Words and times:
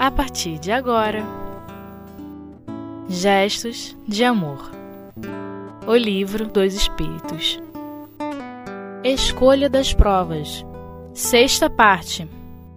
a 0.00 0.10
partir 0.10 0.58
de 0.58 0.72
agora. 0.72 1.22
Gestos 3.06 3.94
de 4.08 4.24
Amor 4.24 4.70
O 5.86 5.94
Livro 5.94 6.46
dos 6.46 6.72
Espíritos 6.72 7.60
Escolha 9.04 9.68
das 9.68 9.92
Provas 9.92 10.64
Sexta 11.12 11.68
parte 11.68 12.26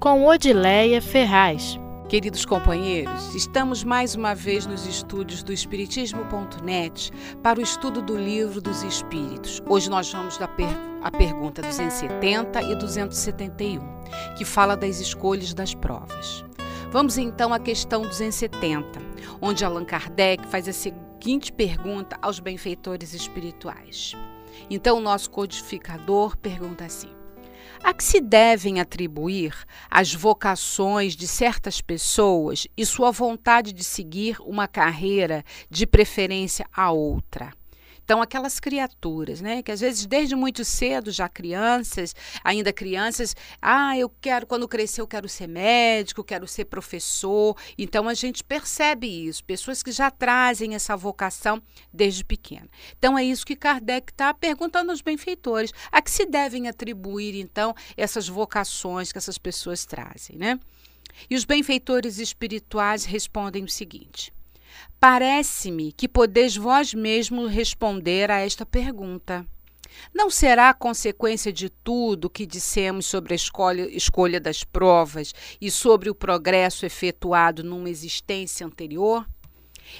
Com 0.02 0.26
Odileia 0.26 1.02
Ferraz 1.02 1.80
Queridos 2.09 2.46
companheiros, 2.46 3.34
estamos 3.34 3.84
mais 3.84 4.16
uma 4.16 4.36
vez 4.36 4.66
nos 4.66 4.86
estúdios 4.86 5.44
do 5.44 5.54
Espiritismo.net 5.54 7.12
para 7.42 7.60
o 7.60 7.64
estudo 7.64 8.02
do 8.04 8.16
Livro 8.16 8.62
dos 8.62 8.84
Espíritos. 8.84 9.64
Hoje 9.68 9.90
nós 9.90 10.12
vamos 10.12 10.38
da 10.38 10.48
per 10.48 10.68
a 11.02 11.10
pergunta 11.10 11.62
270 11.63 12.62
e 12.62 12.76
271, 12.76 13.80
que 14.38 14.46
fala 14.46 14.77
das 14.77 14.99
escolhas 14.99 15.55
das 15.55 15.74
provas. 15.74 16.46
Vamos 16.94 17.18
então 17.18 17.52
à 17.52 17.60
questão 17.60 18.04
270, 18.04 19.02
onde 19.42 19.66
Allan 19.66 19.84
Kardec 19.84 20.48
faz 20.48 20.68
a 20.68 20.72
seguinte 20.72 21.52
pergunta 21.52 22.20
aos 22.22 22.40
benfeitores 22.40 23.16
espirituais. 23.16 24.14
Então, 24.70 25.00
o 25.00 25.02
nosso 25.02 25.32
codificador 25.32 26.38
pergunta 26.38 26.86
assim: 26.86 27.10
a 27.84 27.96
que 27.96 28.04
se 28.04 28.22
devem 28.22 28.80
atribuir 28.80 29.56
as 29.90 30.14
vocações 30.14 31.16
de 31.16 31.28
certas 31.28 31.82
pessoas 31.82 32.68
e 32.78 32.86
sua 32.86 33.10
vontade 33.10 33.74
de 33.74 33.84
seguir 33.84 34.38
uma 34.41 34.68
carreira 34.68 35.44
de 35.72 35.88
preferência 35.88 36.64
a 36.72 36.91
outra? 36.91 37.62
Então, 38.03 38.21
aquelas 38.21 38.59
criaturas, 38.59 39.39
né, 39.39 39.63
que 39.63 39.71
às 39.71 39.80
vezes 39.80 40.05
desde 40.05 40.35
muito 40.35 40.66
cedo, 40.66 41.09
já 41.09 41.30
crianças, 41.30 42.13
ainda 42.43 42.73
crianças, 42.73 43.35
ah, 43.62 43.98
eu 43.98 44.10
quero, 44.10 44.45
quando 44.45 44.68
crescer, 44.68 45.01
eu 45.01 45.07
quero 45.07 45.29
ser 45.29 45.48
médico, 45.48 46.23
quero 46.23 46.48
ser 46.48 46.65
professor. 46.65 47.55
Então, 47.77 48.10
a 48.10 48.13
gente 48.13 48.43
percebe 48.43 49.07
isso, 49.07 49.43
pessoas 49.43 49.82
que 49.82 49.91
já 49.91 50.12
trazem 50.12 50.76
essa 50.76 50.98
vocação 50.98 51.62
desde 51.93 52.26
pequena. 52.26 52.68
Então, 52.98 53.18
é 53.18 53.23
isso 53.23 53.45
que 53.45 53.55
Kardec 53.55 54.12
está 54.12 54.34
perguntando 54.34 54.91
aos 54.91 55.01
benfeitores: 55.01 55.71
a 55.91 56.01
que 56.01 56.12
se 56.12 56.26
devem 56.26 56.67
atribuir, 56.67 57.40
então, 57.40 57.73
essas 57.95 58.27
vocações 58.27 59.12
que 59.12 59.17
essas 59.17 59.38
pessoas 59.38 59.85
trazem, 59.85 60.35
né? 60.35 60.60
E 61.29 61.35
os 61.35 61.45
benfeitores 61.45 62.17
espirituais 62.17 63.05
respondem 63.05 63.63
o 63.63 63.70
seguinte. 63.70 64.34
Parece-me 65.00 65.91
que 65.91 66.07
podeis 66.07 66.56
vós 66.56 66.94
mesmo 66.94 67.46
responder 67.46 68.31
a 68.31 68.40
esta 68.40 68.66
pergunta. 68.66 69.46
Não 70.13 70.29
será 70.29 70.74
consequência 70.74 71.52
de 71.52 71.69
tudo 71.69 72.29
que 72.29 72.46
dissemos 72.46 73.06
sobre 73.06 73.34
a 73.34 73.35
escolha, 73.35 73.88
escolha 73.96 74.40
das 74.40 74.63
provas 74.63 75.34
e 75.62 75.69
sobre 75.69 76.09
o 76.09 76.16
progresso 76.16 76.85
efetuado 76.85 77.63
numa 77.63 77.90
existência 77.90 78.66
anterior? 78.66 79.25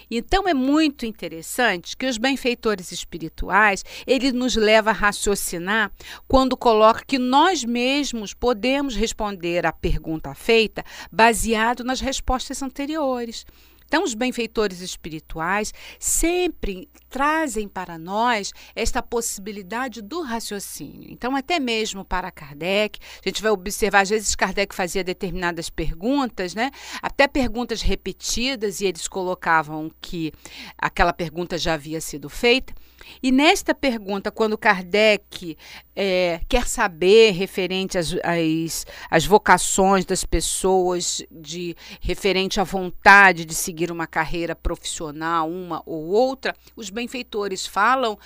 Então 0.10 0.48
é 0.48 0.54
muito 0.54 1.06
interessante 1.06 1.96
que 1.96 2.06
os 2.06 2.18
benfeitores 2.18 2.92
espirituais, 2.92 3.84
ele 4.08 4.32
nos 4.32 4.56
leva 4.56 4.90
a 4.90 4.94
raciocinar 4.94 5.92
quando 6.28 6.58
coloca 6.58 7.04
que 7.06 7.20
nós 7.20 7.64
mesmos 7.64 8.34
podemos 8.34 8.96
responder 8.96 9.66
à 9.66 9.72
pergunta 9.72 10.34
feita 10.34 10.84
baseado 11.12 11.84
nas 11.84 12.00
respostas 12.00 12.62
anteriores. 12.62 13.46
Então, 13.94 14.04
os 14.04 14.16
benfeitores 14.16 14.80
espirituais 14.82 15.72
sempre 16.00 16.90
trazem 17.12 17.68
para 17.68 17.96
nós 17.96 18.52
esta 18.76 19.04
possibilidade 19.04 20.02
do 20.02 20.24
raciocínio. 20.24 21.12
Então, 21.12 21.36
até 21.36 21.60
mesmo 21.60 22.04
para 22.04 22.32
Kardec, 22.32 23.00
a 23.24 23.30
gente 23.30 23.44
vai 23.44 23.52
observar, 23.52 24.02
às 24.02 24.10
vezes 24.10 24.34
Kardec 24.34 24.74
fazia 24.74 25.04
determinadas 25.04 25.70
perguntas, 25.70 26.56
né? 26.56 26.72
Até 27.04 27.28
perguntas 27.28 27.84
repetidas, 27.84 28.82
e 28.82 28.88
eles 28.88 29.08
colocavam 29.08 29.92
que 30.02 30.34
aquela 30.76 31.14
pergunta 31.14 31.56
já 31.56 31.76
havia 31.76 32.02
sido 32.02 32.30
feita. 32.30 32.74
E 33.22 33.32
nesta 33.32 33.74
pergunta, 33.74 34.32
quando 34.32 34.58
Kardec 34.58 35.58
é, 35.96 36.42
quer 36.48 36.68
saber 36.68 37.32
referente 37.32 37.98
às, 37.98 38.14
às, 38.24 38.86
às, 39.10 39.26
vocações 39.26 40.06
das 40.06 40.24
pessoas, 40.24 41.22
de 41.32 41.76
referente 42.02 42.60
à 42.60 42.64
vontade 42.64 43.46
de 43.46 43.54
seguir 43.54 43.92
uma 43.92 44.08
carreira 44.08 44.56
profissional, 44.56 45.50
uma 45.50 45.82
ou 45.86 46.06
outra, 46.08 46.56
os 46.76 46.90
benfeitores 46.90 47.66
falam 47.66 48.18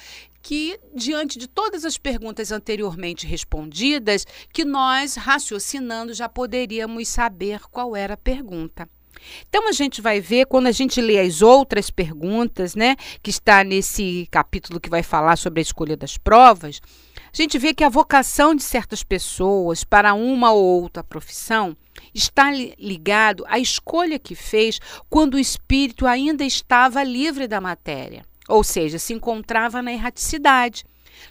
que, 0.42 0.80
diante 0.96 1.38
de 1.38 1.46
todas 1.46 1.84
as 1.84 1.98
perguntas 1.98 2.52
anteriormente 2.52 3.28
respondidas, 3.28 4.26
que 4.54 4.64
nós, 4.64 5.16
raciocinando, 5.16 6.14
já 6.14 6.30
poderíamos 6.30 7.09
saber 7.09 7.62
qual 7.70 7.96
era 7.96 8.14
a 8.14 8.18
pergunta. 8.18 8.90
Então 9.47 9.67
a 9.67 9.72
gente 9.72 10.01
vai 10.01 10.19
ver 10.19 10.45
quando 10.45 10.67
a 10.67 10.72
gente 10.72 11.01
lê 11.01 11.19
as 11.19 11.41
outras 11.41 11.89
perguntas, 11.89 12.75
né, 12.75 12.95
que 13.22 13.29
está 13.29 13.63
nesse 13.63 14.28
capítulo 14.31 14.79
que 14.79 14.89
vai 14.89 15.03
falar 15.03 15.38
sobre 15.38 15.59
a 15.59 15.63
escolha 15.63 15.97
das 15.97 16.17
provas, 16.17 16.81
a 17.31 17.41
gente 17.41 17.59
vê 17.59 17.73
que 17.73 17.83
a 17.83 17.89
vocação 17.89 18.55
de 18.55 18.63
certas 18.63 19.03
pessoas 19.03 19.83
para 19.83 20.13
uma 20.13 20.51
ou 20.51 20.81
outra 20.81 21.03
profissão 21.03 21.78
está 22.13 22.51
ligado 22.51 23.45
à 23.47 23.59
escolha 23.59 24.17
que 24.17 24.33
fez 24.33 24.79
quando 25.09 25.35
o 25.35 25.39
espírito 25.39 26.07
ainda 26.07 26.44
estava 26.44 27.03
livre 27.03 27.47
da 27.47 27.61
matéria, 27.61 28.25
ou 28.47 28.63
seja, 28.63 28.97
se 28.97 29.13
encontrava 29.13 29.81
na 29.81 29.91
erraticidade. 29.91 30.84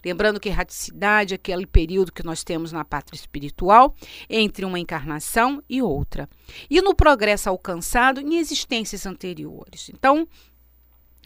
Lembrando 0.06 0.39
que 0.39 0.49
erraticidade 0.49 1.34
é 1.34 1.37
aquele 1.37 1.67
período 1.67 2.12
que 2.12 2.22
nós 2.22 2.44
temos 2.44 2.71
na 2.71 2.84
pátria 2.84 3.19
espiritual 3.19 3.93
entre 4.31 4.65
uma 4.65 4.78
encarnação 4.78 5.61
e 5.69 5.83
outra. 5.83 6.28
E 6.71 6.81
no 6.81 6.94
progresso 6.94 7.49
alcançado 7.49 8.21
em 8.21 8.37
existências 8.37 9.05
anteriores. 9.05 9.91
Então, 9.93 10.28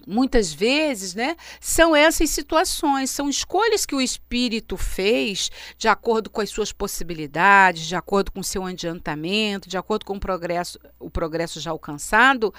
muitas 0.07 0.53
vezes, 0.53 1.15
né, 1.15 1.37
são 1.61 1.95
essas 1.95 2.31
situações, 2.31 3.11
são 3.11 3.29
escolhas 3.29 3.85
que 3.85 3.95
o 3.95 4.01
espírito 4.01 4.77
fez 4.77 5.51
de 5.77 5.89
acordo 5.89 6.31
com 6.31 6.41
as 6.41 6.51
suas 6.51 6.73
possibilidades, 6.73 7.87
de 7.87 7.95
acordo 7.95 8.33
com 8.33 8.41
o 8.41 8.45
seu 8.45 8.65
adiantamento, 8.65 9.69
de 9.69 9.77
acordo 9.77 10.05
com 10.07 10.15
o 10.15 10.21
progresso, 10.21 10.79
o 10.99 11.11
progresso 11.11 11.61
já 11.61 11.71
alcançado 11.71 12.53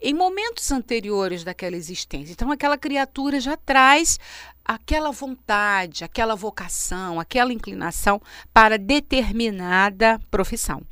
em 0.00 0.12
momentos 0.14 0.70
anteriores 0.70 1.44
daquela 1.44 1.76
existência. 1.76 2.32
Então 2.32 2.50
aquela 2.50 2.76
criatura 2.76 3.40
já 3.40 3.56
traz 3.56 4.18
aquela 4.64 5.10
vontade, 5.10 6.04
aquela 6.04 6.34
vocação, 6.34 7.18
aquela 7.18 7.52
inclinação 7.52 8.20
para 8.52 8.78
determinada 8.78 10.20
profissão. 10.30 10.82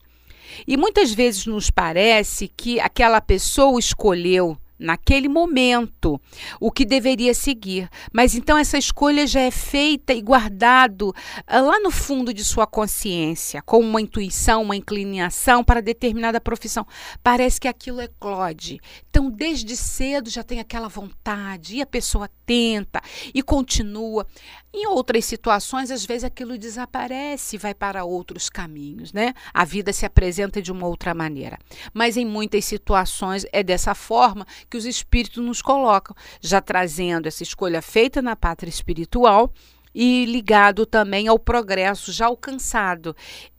E 0.66 0.76
muitas 0.76 1.12
vezes 1.12 1.46
nos 1.46 1.70
parece 1.70 2.48
que 2.48 2.80
aquela 2.80 3.20
pessoa 3.20 3.78
escolheu 3.78 4.58
naquele 4.80 5.28
momento 5.28 6.20
o 6.58 6.72
que 6.72 6.84
deveria 6.84 7.34
seguir. 7.34 7.88
Mas 8.12 8.34
então 8.34 8.56
essa 8.56 8.78
escolha 8.78 9.26
já 9.26 9.40
é 9.40 9.50
feita 9.50 10.12
e 10.12 10.22
guardado 10.22 11.14
ah, 11.46 11.60
lá 11.60 11.78
no 11.80 11.90
fundo 11.90 12.32
de 12.32 12.44
sua 12.44 12.66
consciência, 12.66 13.62
como 13.62 13.86
uma 13.86 14.00
intuição, 14.00 14.62
uma 14.62 14.76
inclinação 14.76 15.62
para 15.62 15.80
determinada 15.80 16.40
profissão. 16.40 16.86
Parece 17.22 17.60
que 17.60 17.68
aquilo 17.68 18.00
eclode. 18.00 18.80
Então, 19.08 19.30
desde 19.30 19.76
cedo 19.76 20.30
já 20.30 20.42
tem 20.42 20.60
aquela 20.60 20.88
vontade 20.88 21.76
e 21.76 21.82
a 21.82 21.86
pessoa 21.86 22.28
tenta 22.46 23.00
e 23.34 23.42
continua. 23.42 24.26
Em 24.72 24.86
outras 24.86 25.24
situações, 25.24 25.90
às 25.90 26.06
vezes 26.06 26.22
aquilo 26.22 26.56
desaparece 26.56 27.56
e 27.56 27.58
vai 27.58 27.74
para 27.74 28.04
outros 28.04 28.48
caminhos, 28.48 29.12
né? 29.12 29.34
A 29.52 29.64
vida 29.64 29.92
se 29.92 30.06
apresenta 30.06 30.62
de 30.62 30.70
uma 30.70 30.86
outra 30.86 31.12
maneira. 31.12 31.58
Mas 31.92 32.16
em 32.16 32.24
muitas 32.24 32.64
situações 32.64 33.44
é 33.52 33.64
dessa 33.64 33.96
forma 33.96 34.46
que 34.70 34.76
os 34.76 34.84
espíritos 34.84 35.44
nos 35.44 35.60
colocam, 35.60 36.14
já 36.40 36.60
trazendo 36.60 37.26
essa 37.26 37.42
escolha 37.42 37.82
feita 37.82 38.22
na 38.22 38.36
pátria 38.36 38.70
espiritual 38.70 39.52
e 39.94 40.24
ligado 40.24 40.86
também 40.86 41.26
ao 41.26 41.38
progresso 41.38 42.12
já 42.12 42.26
alcançado 42.26 43.14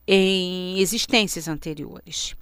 em 0.07 0.79
existências 0.79 1.47
anteriores. 1.47 2.35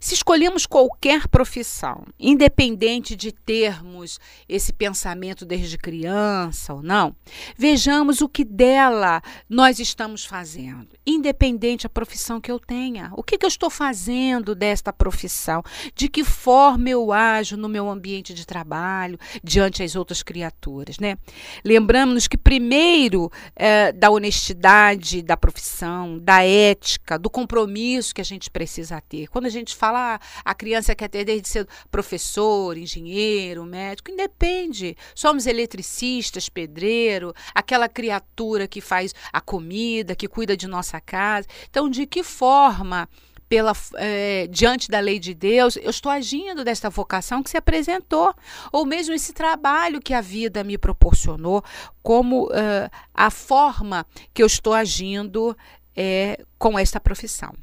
Se 0.00 0.14
escolhemos 0.14 0.66
qualquer 0.66 1.28
profissão, 1.28 2.04
independente 2.18 3.14
de 3.16 3.32
termos 3.32 4.18
esse 4.48 4.72
pensamento 4.72 5.44
desde 5.44 5.78
criança 5.78 6.74
ou 6.74 6.82
não, 6.82 7.14
vejamos 7.56 8.20
o 8.20 8.28
que 8.28 8.44
dela 8.44 9.22
nós 9.48 9.78
estamos 9.78 10.24
fazendo, 10.24 10.88
independente 11.06 11.84
da 11.84 11.88
profissão 11.88 12.40
que 12.40 12.50
eu 12.50 12.58
tenha. 12.58 13.10
O 13.16 13.22
que, 13.22 13.38
que 13.38 13.44
eu 13.44 13.48
estou 13.48 13.70
fazendo 13.70 14.54
desta 14.54 14.92
profissão? 14.92 15.62
De 15.94 16.08
que 16.08 16.24
forma 16.24 16.88
eu 16.88 17.12
ajo 17.12 17.56
no 17.56 17.68
meu 17.68 17.90
ambiente 17.90 18.34
de 18.34 18.46
trabalho, 18.46 19.18
diante 19.42 19.82
das 19.82 19.96
outras 19.96 20.22
criaturas, 20.22 20.98
né? 20.98 21.16
Lembramos 21.64 22.26
que 22.26 22.36
primeiro 22.36 23.30
é, 23.56 23.92
da 23.92 24.10
honestidade 24.10 25.22
da 25.22 25.36
profissão, 25.36 26.18
da 26.18 26.44
ética, 26.44 27.18
do 27.18 27.30
compromisso 27.30 28.14
que 28.14 28.20
a 28.20 28.24
gente 28.24 28.50
precisa 28.50 29.00
ter. 29.00 29.28
Quando 29.28 29.46
a 29.46 29.50
gente 29.50 29.73
gente 29.74 29.78
fala, 29.78 30.14
ah, 30.14 30.20
a 30.44 30.54
criança 30.54 30.94
quer 30.94 31.08
ter 31.08 31.24
desde 31.24 31.48
cedo 31.48 31.68
professor, 31.90 32.78
engenheiro, 32.78 33.64
médico, 33.64 34.10
independe. 34.10 34.96
Somos 35.14 35.46
eletricistas, 35.46 36.48
pedreiro, 36.48 37.34
aquela 37.54 37.88
criatura 37.88 38.68
que 38.68 38.80
faz 38.80 39.14
a 39.32 39.40
comida, 39.40 40.14
que 40.14 40.28
cuida 40.28 40.56
de 40.56 40.66
nossa 40.66 41.00
casa. 41.00 41.46
Então, 41.68 41.90
de 41.90 42.06
que 42.06 42.22
forma 42.22 43.08
pela, 43.48 43.72
é, 43.96 44.46
diante 44.48 44.88
da 44.88 45.00
lei 45.00 45.18
de 45.18 45.34
Deus, 45.34 45.76
eu 45.76 45.90
estou 45.90 46.10
agindo 46.10 46.64
desta 46.64 46.88
vocação 46.88 47.42
que 47.42 47.50
se 47.50 47.56
apresentou, 47.56 48.34
ou 48.72 48.86
mesmo 48.86 49.14
esse 49.14 49.32
trabalho 49.32 50.00
que 50.00 50.14
a 50.14 50.20
vida 50.20 50.64
me 50.64 50.78
proporcionou, 50.78 51.62
como 52.02 52.46
uh, 52.46 52.90
a 53.12 53.30
forma 53.30 54.06
que 54.32 54.42
eu 54.42 54.46
estou 54.46 54.72
agindo 54.72 55.56
é, 55.94 56.42
com 56.58 56.78
esta 56.78 56.98
profissão. 56.98 57.54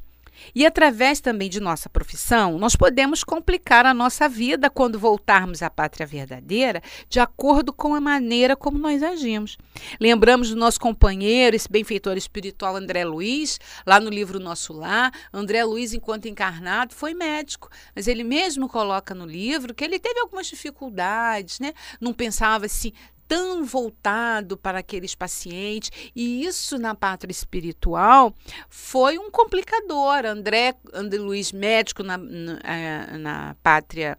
E 0.54 0.66
através 0.66 1.20
também 1.20 1.50
de 1.50 1.60
nossa 1.60 1.90
profissão, 1.90 2.58
nós 2.58 2.76
podemos 2.76 3.24
complicar 3.24 3.86
a 3.86 3.94
nossa 3.94 4.28
vida 4.28 4.70
quando 4.70 5.00
voltarmos 5.00 5.62
à 5.62 5.70
pátria 5.70 6.06
verdadeira, 6.06 6.82
de 7.10 7.20
acordo 7.20 7.72
com 7.72 7.96
a 7.96 8.02
maneira 8.02 8.56
como 8.56 8.78
nós 8.78 9.04
agimos. 9.04 9.58
Lembramos 10.00 10.50
do 10.50 10.56
nosso 10.56 10.80
companheiro, 10.80 11.56
esse 11.56 11.70
benfeitor 11.70 12.18
espiritual 12.18 12.76
André 12.76 13.06
Luiz, 13.06 13.60
lá 13.86 14.00
no 14.00 14.10
livro 14.10 14.40
Nosso 14.40 14.74
Lar. 14.74 15.12
André 15.34 15.64
Luiz, 15.64 15.94
enquanto 15.94 16.28
encarnado, 16.28 16.94
foi 16.94 17.14
médico, 17.14 17.70
mas 17.96 18.08
ele 18.08 18.24
mesmo 18.24 18.68
coloca 18.68 19.14
no 19.14 19.26
livro 19.26 19.74
que 19.74 19.84
ele 19.84 20.00
teve 20.00 20.20
algumas 20.20 20.48
dificuldades, 20.48 21.60
né? 21.60 21.74
Não 22.00 22.14
pensava 22.14 22.66
assim 22.66 22.92
tão 23.32 23.64
voltado 23.64 24.58
para 24.58 24.80
aqueles 24.80 25.16
pacientes, 25.16 25.90
e 26.14 26.44
isso 26.44 26.78
na 26.78 26.94
pátria 26.94 27.32
espiritual 27.32 28.36
foi 28.68 29.18
um 29.18 29.32
complicador. 29.32 30.26
André, 30.26 30.76
André 30.94 31.18
Luiz, 31.18 31.54
médico 31.54 32.04
na, 32.04 32.18
na, 32.18 32.60
eh, 32.62 33.18
na 33.18 33.56
pátria 33.64 34.18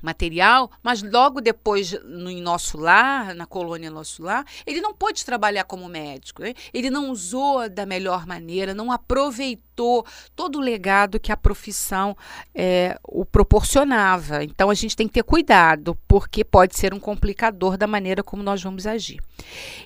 material, 0.00 0.70
mas 0.84 1.02
logo 1.02 1.40
depois, 1.40 1.92
no 2.04 2.30
em 2.30 2.40
nosso 2.40 2.78
lar, 2.78 3.34
na 3.34 3.46
colônia 3.46 3.90
Nosso 3.90 4.22
Lar, 4.22 4.44
ele 4.66 4.80
não 4.80 4.92
pôde 4.92 5.24
trabalhar 5.24 5.64
como 5.64 5.88
médico. 5.88 6.42
Ele 6.74 6.90
não 6.90 7.10
usou 7.10 7.68
da 7.68 7.86
melhor 7.86 8.26
maneira, 8.26 8.74
não 8.74 8.90
aproveitou 8.90 9.71
todo 9.74 10.58
o 10.58 10.60
legado 10.60 11.20
que 11.20 11.32
a 11.32 11.36
profissão 11.36 12.16
é, 12.54 12.98
o 13.04 13.24
proporcionava. 13.24 14.44
Então 14.44 14.70
a 14.70 14.74
gente 14.74 14.96
tem 14.96 15.06
que 15.06 15.14
ter 15.14 15.22
cuidado, 15.22 15.96
porque 16.06 16.44
pode 16.44 16.76
ser 16.76 16.94
um 16.94 17.00
complicador 17.00 17.76
da 17.76 17.86
maneira 17.86 18.22
como 18.22 18.42
nós 18.42 18.62
vamos 18.62 18.86
agir. 18.86 19.20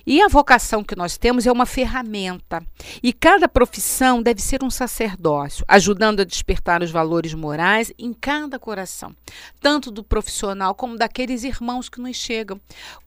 E 0.05 0.21
a 0.21 0.27
vocação 0.27 0.83
que 0.83 0.95
nós 0.95 1.17
temos 1.17 1.45
é 1.45 1.51
uma 1.51 1.65
ferramenta, 1.65 2.65
e 3.01 3.11
cada 3.13 3.47
profissão 3.47 4.21
deve 4.21 4.41
ser 4.41 4.63
um 4.63 4.69
sacerdócio, 4.69 5.65
ajudando 5.67 6.21
a 6.21 6.25
despertar 6.25 6.81
os 6.81 6.91
valores 6.91 7.33
morais 7.33 7.91
em 7.97 8.13
cada 8.13 8.59
coração, 8.59 9.15
tanto 9.59 9.91
do 9.91 10.03
profissional 10.03 10.75
como 10.75 10.97
daqueles 10.97 11.43
irmãos 11.43 11.89
que 11.89 12.01
nos 12.01 12.15
chegam. 12.15 12.59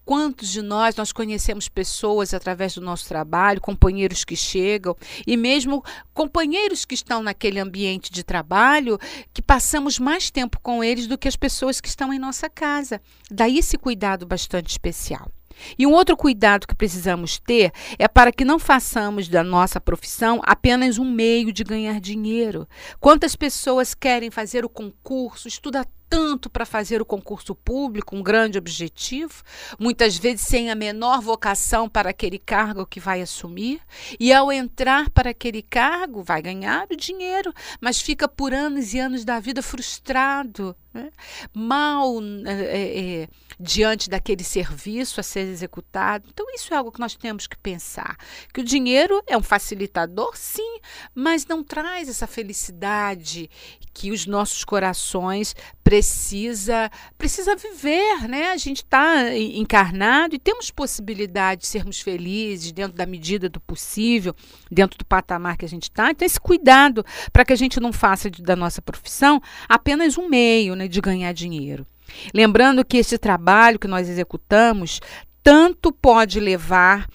Quantos 0.05 0.49
de 0.49 0.61
nós 0.61 0.97
nós 0.97 1.13
conhecemos 1.13 1.69
pessoas 1.69 2.35
através 2.35 2.75
do 2.75 2.81
nosso 2.81 3.07
trabalho, 3.07 3.61
companheiros 3.61 4.25
que 4.25 4.35
chegam 4.35 4.97
e 5.25 5.37
mesmo 5.37 5.85
companheiros 6.13 6.70
que 6.85 6.95
estão 6.95 7.23
naquele 7.23 7.59
ambiente 7.59 8.13
de 8.13 8.23
trabalho, 8.23 8.99
que 9.33 9.43
passamos 9.43 9.99
mais 9.99 10.31
tempo 10.31 10.59
com 10.63 10.83
eles 10.83 11.07
do 11.07 11.19
que 11.19 11.29
as 11.29 11.37
pessoas 11.37 11.81
que 11.81 11.89
estão 11.89 12.13
em 12.13 12.19
nossa 12.19 12.49
casa. 12.49 13.01
Daí 13.31 13.59
esse 13.59 13.77
cuidado 13.77 14.27
bastante 14.27 14.71
especial. 14.71 15.31
E 15.79 15.87
um 15.87 15.93
outro 15.93 16.17
cuidado 16.17 16.67
que 16.67 16.75
precisamos 16.75 17.39
ter 17.39 17.73
é 17.99 18.09
para 18.09 18.33
que 18.33 18.45
não 18.45 18.59
façamos 18.59 19.29
da 19.29 19.43
nossa 19.43 19.81
profissão 19.81 20.41
apenas 20.45 20.99
um 20.99 21.11
meio 21.11 21.53
de 21.53 21.65
ganhar 21.65 22.01
dinheiro. 22.01 22.67
Quantas 22.99 23.37
pessoas 23.37 23.95
querem 23.95 24.31
fazer 24.31 24.65
o 24.65 24.69
concurso, 24.69 25.49
estudar 25.49 25.87
tanto 26.11 26.51
para 26.51 26.67
fazer 26.67 27.01
o 27.01 27.07
concurso 27.07 27.55
público, 27.55 28.17
um 28.17 28.23
grande 28.23 28.59
objetivo, 28.59 29.45
muitas 29.79 30.19
vezes 30.19 30.41
sem 30.41 30.69
a 30.69 30.75
menor 30.75 31.21
vocação 31.21 31.89
para 31.89 32.11
aquele 32.11 32.39
cargo 32.39 32.85
que 32.85 32.99
vai 32.99 33.23
assumir, 33.23 33.81
e 34.19 34.33
ao 34.33 34.51
entrar 34.51 35.09
para 35.11 35.31
aquele 35.31 35.63
cargo 35.63 36.25
vai 36.25 36.43
ganhar 36.43 36.89
o 36.91 36.97
dinheiro, 36.97 37.55
mas 37.81 38.03
fica 38.03 38.27
por 38.27 38.53
anos 38.53 38.93
e 38.93 38.99
anos 38.99 39.25
da 39.25 39.39
vida 39.39 39.63
frustrado, 39.63 40.75
né? 40.93 41.11
mal 41.55 42.17
é, 42.47 43.23
é, 43.23 43.29
diante 43.59 44.11
daquele 44.11 44.43
serviço 44.43 45.21
a 45.21 45.23
ser 45.23 45.47
executado. 45.47 46.27
Então, 46.29 46.47
isso 46.53 46.75
é 46.75 46.77
algo 46.77 46.91
que 46.91 46.99
nós 46.99 47.15
temos 47.15 47.47
que 47.47 47.57
pensar: 47.57 48.17
que 48.53 48.61
o 48.61 48.65
dinheiro 48.65 49.23
é 49.27 49.37
um 49.37 49.43
facilitador, 49.43 50.37
sim, 50.37 50.81
mas 51.15 51.47
não 51.47 51.63
traz 51.63 52.09
essa 52.09 52.27
felicidade 52.27 53.49
que 53.93 54.11
os 54.11 54.27
nossos 54.27 54.65
corações 54.65 55.55
precisa 56.01 56.91
precisa 57.19 57.55
viver, 57.55 58.27
né? 58.27 58.51
A 58.51 58.57
gente 58.57 58.79
está 58.79 59.37
encarnado 59.37 60.35
e 60.35 60.39
temos 60.39 60.71
possibilidade 60.71 61.63
de 61.63 61.67
sermos 61.67 62.01
felizes 62.01 62.73
dentro 62.73 62.97
da 62.97 63.05
medida 63.05 63.51
do 63.51 63.61
possível, 63.61 64.35
dentro 64.71 64.99
do 64.99 65.05
patamar 65.05 65.59
que 65.59 65.65
a 65.65 65.69
gente 65.69 65.85
está. 65.85 66.11
Então, 66.11 66.25
esse 66.25 66.41
cuidado 66.41 67.05
para 67.33 67.45
que 67.45 67.53
a 67.53 67.57
gente 67.57 67.79
não 67.79 67.93
faça 67.93 68.31
de, 68.31 68.43
da 68.43 68.57
nossa 68.57 68.81
profissão 68.81 69.43
apenas 69.69 70.17
um 70.17 70.27
meio 70.27 70.75
né, 70.75 70.89
de 70.89 71.01
ganhar 71.03 71.33
dinheiro. 71.35 71.87
Lembrando 72.33 72.85
que 72.85 72.97
esse 72.97 73.19
trabalho 73.19 73.79
que 73.79 73.87
nós 73.87 74.09
executamos 74.09 75.01
tanto 75.43 75.93
pode 75.93 76.41
levar 76.41 77.07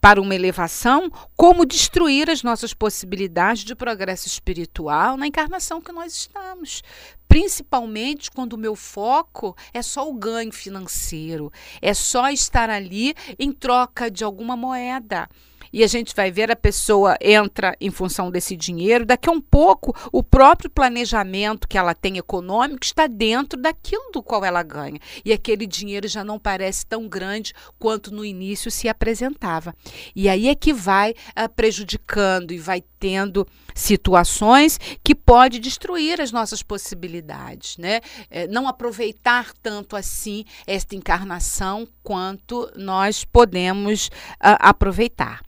para 0.00 0.20
uma 0.20 0.34
elevação, 0.34 1.10
como 1.36 1.64
destruir 1.64 2.28
as 2.28 2.42
nossas 2.42 2.74
possibilidades 2.74 3.64
de 3.64 3.74
progresso 3.74 4.26
espiritual 4.26 5.16
na 5.16 5.26
encarnação 5.26 5.80
que 5.80 5.92
nós 5.92 6.12
estamos. 6.12 6.82
Principalmente 7.28 8.30
quando 8.30 8.54
o 8.54 8.58
meu 8.58 8.74
foco 8.74 9.56
é 9.72 9.82
só 9.82 10.08
o 10.08 10.14
ganho 10.14 10.50
financeiro, 10.50 11.52
é 11.80 11.92
só 11.92 12.30
estar 12.30 12.70
ali 12.70 13.14
em 13.38 13.52
troca 13.52 14.10
de 14.10 14.24
alguma 14.24 14.56
moeda 14.56 15.28
e 15.72 15.84
a 15.84 15.86
gente 15.86 16.14
vai 16.14 16.30
ver 16.30 16.50
a 16.50 16.56
pessoa 16.56 17.16
entra 17.20 17.76
em 17.80 17.90
função 17.90 18.30
desse 18.30 18.56
dinheiro. 18.56 19.06
Daqui 19.06 19.28
a 19.28 19.32
um 19.32 19.40
pouco, 19.40 19.94
o 20.12 20.22
próprio 20.22 20.70
planejamento 20.70 21.68
que 21.68 21.78
ela 21.78 21.94
tem 21.94 22.18
econômico 22.18 22.84
está 22.84 23.06
dentro 23.06 23.60
daquilo 23.60 24.10
do 24.12 24.22
qual 24.22 24.44
ela 24.44 24.62
ganha. 24.62 24.98
E 25.24 25.32
aquele 25.32 25.66
dinheiro 25.66 26.08
já 26.08 26.24
não 26.24 26.38
parece 26.38 26.86
tão 26.86 27.08
grande 27.08 27.52
quanto 27.78 28.12
no 28.12 28.24
início 28.24 28.70
se 28.70 28.88
apresentava. 28.88 29.74
E 30.14 30.28
aí 30.28 30.48
é 30.48 30.54
que 30.54 30.72
vai 30.72 31.10
uh, 31.10 31.48
prejudicando 31.54 32.52
e 32.52 32.58
vai 32.58 32.82
tendo 32.98 33.46
situações 33.74 34.78
que 35.02 35.14
pode 35.14 35.58
destruir 35.58 36.20
as 36.20 36.32
nossas 36.32 36.62
possibilidades, 36.62 37.76
né? 37.76 38.00
É, 38.30 38.46
não 38.46 38.66
aproveitar 38.66 39.52
tanto 39.62 39.96
assim 39.96 40.44
esta 40.66 40.96
encarnação 40.96 41.86
quanto 42.02 42.70
nós 42.76 43.24
podemos 43.24 44.08
uh, 44.08 44.56
aproveitar. 44.60 45.42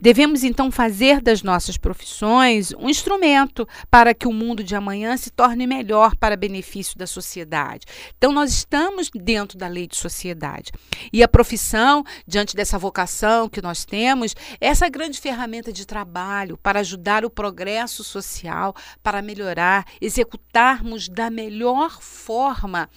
Devemos 0.00 0.44
então 0.44 0.70
fazer 0.70 1.20
das 1.20 1.42
nossas 1.42 1.76
profissões 1.76 2.72
um 2.78 2.88
instrumento 2.88 3.66
para 3.90 4.14
que 4.14 4.26
o 4.26 4.32
mundo 4.32 4.62
de 4.62 4.74
amanhã 4.74 5.16
se 5.16 5.30
torne 5.30 5.66
melhor 5.66 6.14
para 6.16 6.36
benefício 6.36 6.98
da 6.98 7.06
sociedade. 7.06 7.86
Então, 8.16 8.32
nós 8.32 8.50
estamos 8.52 9.10
dentro 9.14 9.58
da 9.58 9.68
lei 9.68 9.86
de 9.86 9.96
sociedade. 9.96 10.72
E 11.12 11.22
a 11.22 11.28
profissão, 11.28 12.04
diante 12.26 12.54
dessa 12.54 12.78
vocação 12.78 13.48
que 13.48 13.62
nós 13.62 13.84
temos, 13.84 14.34
é 14.60 14.68
essa 14.68 14.88
grande 14.88 15.20
ferramenta 15.20 15.72
de 15.72 15.86
trabalho 15.86 16.58
para 16.58 16.80
ajudar 16.80 17.24
o 17.24 17.30
progresso 17.30 18.04
social, 18.04 18.74
para 19.02 19.22
melhorar, 19.22 19.84
executarmos 20.00 21.08
da 21.08 21.30
melhor 21.30 22.00
forma 22.00 22.88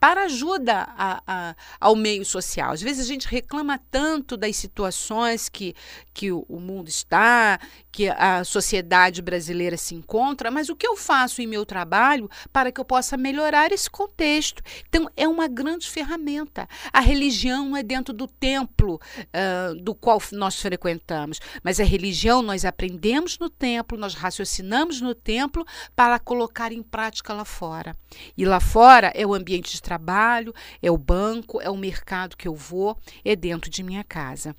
para 0.00 0.24
ajuda 0.24 0.88
a, 0.96 1.22
a, 1.26 1.56
ao 1.78 1.94
meio 1.94 2.24
social. 2.24 2.72
Às 2.72 2.80
vezes 2.80 3.04
a 3.04 3.08
gente 3.08 3.28
reclama 3.28 3.78
tanto 3.90 4.34
das 4.34 4.56
situações 4.56 5.50
que, 5.50 5.74
que 6.14 6.32
o, 6.32 6.58
mundo 6.58 6.88
está, 6.88 7.60
que 7.92 8.08
a 8.08 8.42
sociedade 8.42 9.20
brasileira 9.20 9.76
se 9.76 9.94
encontra, 9.94 10.50
mas 10.50 10.70
o 10.70 10.74
que 10.76 10.86
eu 10.86 10.96
faço 10.96 11.42
em 11.42 11.46
meu 11.46 11.66
trabalho 11.66 12.30
para 12.50 12.72
que 12.72 12.80
eu 12.80 12.84
possa 12.84 13.14
melhorar 13.18 13.72
esse 13.72 13.90
contexto? 13.90 14.62
Então, 14.88 15.06
é 15.14 15.28
uma 15.28 15.46
grande 15.46 15.88
ferramenta. 15.88 16.66
A 16.90 17.00
religião 17.00 17.76
é 17.76 17.82
dentro 17.82 18.14
do 18.14 18.26
templo 18.26 18.94
uh, 18.94 19.74
do 19.82 19.94
qual 19.94 20.20
nós 20.32 20.58
frequentamos, 20.58 21.40
mas 21.62 21.78
a 21.78 21.84
religião 21.84 22.40
nós 22.40 22.64
aprendemos 22.64 23.38
no 23.38 23.50
templo, 23.50 23.98
nós 23.98 24.14
raciocinamos 24.14 25.02
no 25.02 25.14
templo 25.14 25.66
para 25.94 26.18
colocar 26.18 26.72
em 26.72 26.82
prática 26.82 27.34
lá 27.34 27.44
fora. 27.44 27.94
E 28.34 28.46
lá 28.46 28.60
fora 28.60 29.12
é 29.14 29.26
o 29.26 29.34
ambiente 29.34 29.72
de 29.72 29.89
trabalho, 29.90 30.54
é 30.80 30.88
o 30.88 30.96
banco, 30.96 31.60
é 31.60 31.68
o 31.68 31.76
mercado 31.76 32.36
que 32.36 32.46
eu 32.46 32.54
vou, 32.54 32.96
é 33.24 33.34
dentro 33.34 33.68
de 33.68 33.82
minha 33.82 34.04
casa. 34.04 34.54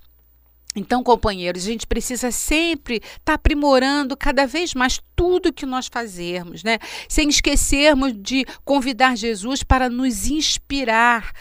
Então, 0.75 1.03
companheiros, 1.03 1.63
a 1.63 1.65
gente 1.65 1.87
precisa 1.87 2.31
sempre 2.31 2.95
estar 2.95 3.19
tá 3.23 3.33
aprimorando 3.33 4.15
cada 4.15 4.45
vez 4.45 4.73
mais 4.73 5.01
tudo 5.15 5.51
que 5.51 5.65
nós 5.65 5.87
fazermos, 5.87 6.63
né? 6.63 6.79
Sem 7.09 7.27
esquecermos 7.29 8.13
de 8.13 8.45
convidar 8.63 9.17
Jesus 9.17 9.63
para 9.63 9.89
nos 9.89 10.27
inspirar, 10.27 11.31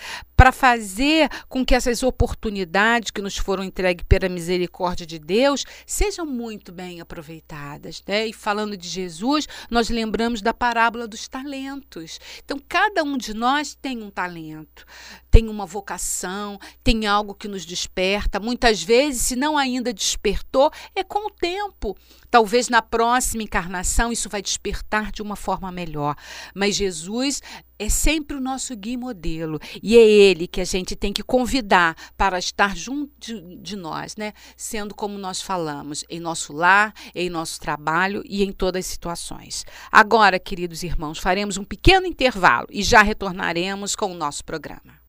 para 0.41 0.53
fazer 0.53 1.29
com 1.51 1.63
que 1.63 1.75
essas 1.75 2.03
oportunidades 2.03 3.11
que 3.11 3.21
nos 3.21 3.37
foram 3.37 3.63
entregues 3.63 4.07
pela 4.09 4.27
misericórdia 4.27 5.05
de 5.05 5.19
Deus 5.19 5.67
sejam 5.85 6.25
muito 6.25 6.73
bem 6.73 6.99
aproveitadas. 6.99 8.03
Né? 8.09 8.29
E 8.29 8.33
falando 8.33 8.75
de 8.75 8.89
Jesus, 8.89 9.47
nós 9.71 9.91
lembramos 9.91 10.41
da 10.41 10.55
parábola 10.55 11.07
dos 11.07 11.29
talentos. 11.29 12.19
Então, 12.43 12.59
cada 12.67 13.05
um 13.05 13.19
de 13.19 13.35
nós 13.35 13.75
tem 13.75 14.03
um 14.03 14.09
talento, 14.09 14.87
tem 15.31 15.47
uma 15.47 15.67
vocação, 15.67 16.59
tem 16.83 17.07
algo 17.07 17.35
que 17.35 17.47
nos 17.47 17.67
desperta. 17.67 18.41
Muitas 18.41 18.83
vezes, 18.83 19.21
se 19.21 19.37
não 19.37 19.59
ainda 19.59 19.93
despertou, 19.93 20.73
é 20.97 21.05
com 21.05 21.27
o 21.27 21.31
tempo. 21.31 21.95
Talvez 22.31 22.71
na 22.71 22.81
próxima 22.81 23.43
encarnação 23.43 24.11
isso 24.11 24.31
vai 24.31 24.41
despertar 24.41 25.13
de 25.13 25.21
uma 25.21 25.37
forma 25.37 25.71
melhor. 25.71 26.17
Mas 26.55 26.77
Jesus 26.77 27.43
é 27.81 27.89
sempre 27.89 28.37
o 28.37 28.41
nosso 28.41 28.77
guia 28.77 28.99
modelo 28.99 29.59
e 29.83 29.97
é 29.97 30.03
ele 30.03 30.47
que 30.47 30.61
a 30.61 30.65
gente 30.67 30.95
tem 30.95 31.15
que 31.15 31.23
convidar 31.23 31.97
para 32.15 32.39
estar 32.39 32.77
junto 32.77 33.11
de, 33.19 33.57
de, 33.57 33.75
nós, 33.75 34.17
né? 34.17 34.35
Sendo 34.55 34.95
como 34.95 35.17
nós 35.17 35.41
falamos, 35.41 36.05
em 36.11 36.21
nosso 36.21 36.53
lar, 36.53 36.93
em 37.15 37.31
nosso 37.31 37.59
trabalho 37.59 38.23
e 38.27 38.45
em 38.45 38.53
todas 38.53 38.85
as 38.85 38.87
situações. 38.87 39.65
Agora, 39.91 40.39
queridos 40.39 40.83
irmãos, 40.83 41.19
faremos 41.19 41.57
um 41.57 41.65
pequeno 41.65 42.07
intervalo 42.07 42.67
e 42.71 42.83
já 42.83 43.01
retornaremos 43.01 43.97
com 43.97 44.13
o 44.13 44.15
nosso 44.15 44.45
programa. 44.45 45.01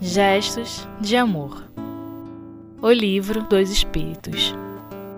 Gestos 0.00 0.88
de 1.00 1.16
amor. 1.16 1.73
O 2.84 2.92
livro 2.92 3.42
dos 3.44 3.70
Espíritos. 3.70 4.54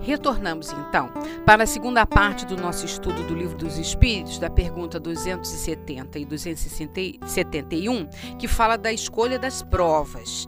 Retornamos 0.00 0.70
então 0.70 1.10
para 1.44 1.64
a 1.64 1.66
segunda 1.66 2.06
parte 2.06 2.46
do 2.46 2.56
nosso 2.56 2.86
estudo 2.86 3.24
do 3.24 3.34
Livro 3.34 3.58
dos 3.58 3.76
Espíritos, 3.76 4.38
da 4.38 4.48
pergunta 4.48 5.00
270 5.00 6.16
e 6.16 6.24
271, 6.24 8.06
que 8.38 8.46
fala 8.46 8.78
da 8.78 8.92
escolha 8.92 9.36
das 9.36 9.64
provas. 9.64 10.46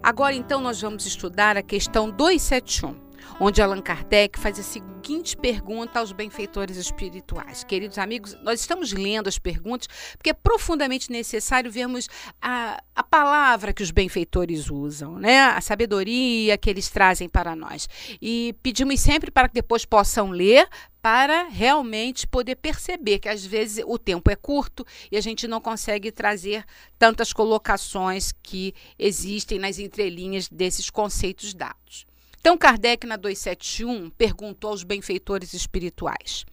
Agora 0.00 0.32
então 0.36 0.60
nós 0.60 0.80
vamos 0.80 1.04
estudar 1.04 1.56
a 1.56 1.62
questão 1.62 2.08
271 2.08 3.09
onde 3.38 3.62
Allan 3.62 3.80
Kardec 3.80 4.38
faz 4.38 4.58
a 4.58 4.62
seguinte 4.62 5.36
pergunta 5.36 5.98
aos 5.98 6.12
benfeitores 6.12 6.76
espirituais. 6.76 7.64
Queridos 7.64 7.98
amigos, 7.98 8.36
nós 8.42 8.60
estamos 8.60 8.92
lendo 8.92 9.28
as 9.28 9.38
perguntas 9.38 9.88
porque 10.16 10.30
é 10.30 10.34
profundamente 10.34 11.10
necessário 11.10 11.70
vermos 11.70 12.08
a, 12.40 12.82
a 12.94 13.02
palavra 13.02 13.72
que 13.72 13.82
os 13.82 13.90
benfeitores 13.90 14.70
usam, 14.70 15.18
né? 15.18 15.40
a 15.40 15.60
sabedoria 15.60 16.58
que 16.58 16.68
eles 16.68 16.88
trazem 16.88 17.28
para 17.28 17.56
nós. 17.56 17.88
E 18.20 18.54
pedimos 18.62 19.00
sempre 19.00 19.30
para 19.30 19.48
que 19.48 19.54
depois 19.54 19.84
possam 19.84 20.30
ler 20.30 20.68
para 21.02 21.48
realmente 21.48 22.26
poder 22.26 22.56
perceber 22.56 23.18
que 23.18 23.28
às 23.28 23.44
vezes 23.44 23.82
o 23.86 23.98
tempo 23.98 24.30
é 24.30 24.36
curto 24.36 24.84
e 25.10 25.16
a 25.16 25.20
gente 25.20 25.48
não 25.48 25.60
consegue 25.60 26.12
trazer 26.12 26.64
tantas 26.98 27.32
colocações 27.32 28.32
que 28.42 28.74
existem 28.98 29.58
nas 29.58 29.78
entrelinhas 29.78 30.48
desses 30.48 30.90
conceitos 30.90 31.54
dados. 31.54 32.09
Então, 32.40 32.56
Kardec, 32.56 33.06
na 33.06 33.16
271, 33.16 34.08
perguntou 34.10 34.70
aos 34.70 34.82
benfeitores 34.82 35.52
espirituais. 35.52 36.46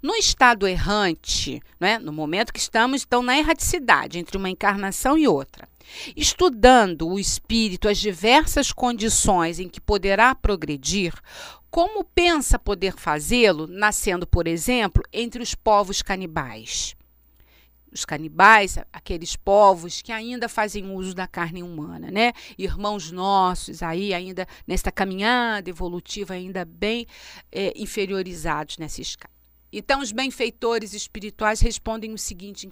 No 0.00 0.14
estado 0.14 0.66
errante, 0.66 1.60
né, 1.78 1.98
no 1.98 2.12
momento 2.12 2.52
que 2.52 2.60
estamos 2.60 3.02
então 3.02 3.22
na 3.22 3.36
erraticidade 3.36 4.18
entre 4.18 4.36
uma 4.36 4.48
encarnação 4.48 5.18
e 5.18 5.26
outra, 5.26 5.68
estudando 6.16 7.08
o 7.08 7.18
espírito 7.18 7.88
as 7.88 7.98
diversas 7.98 8.72
condições 8.72 9.58
em 9.58 9.68
que 9.68 9.80
poderá 9.80 10.34
progredir, 10.34 11.12
como 11.70 12.04
pensa 12.04 12.58
poder 12.58 12.94
fazê-lo, 12.94 13.66
nascendo, 13.66 14.26
por 14.26 14.46
exemplo, 14.46 15.02
entre 15.12 15.42
os 15.42 15.54
povos 15.54 16.00
canibais? 16.00 16.94
Os 17.94 18.04
canibais, 18.04 18.76
aqueles 18.92 19.36
povos 19.36 20.02
que 20.02 20.10
ainda 20.10 20.48
fazem 20.48 20.90
uso 20.90 21.14
da 21.14 21.26
carne 21.26 21.62
humana, 21.62 22.10
né? 22.10 22.32
Irmãos 22.58 23.12
nossos 23.12 23.82
aí 23.82 24.12
ainda 24.12 24.46
nesta 24.66 24.90
caminhada 24.90 25.70
evolutiva 25.70 26.34
ainda 26.34 26.64
bem 26.64 27.06
é, 27.52 27.72
inferiorizados 27.76 28.78
nessa 28.78 29.00
escala. 29.00 29.32
Então 29.72 30.00
os 30.00 30.12
benfeitores 30.12 30.92
espirituais 30.92 31.60
respondem 31.60 32.12
o 32.12 32.18
seguinte 32.18 32.68